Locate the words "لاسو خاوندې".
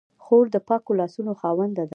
0.99-1.83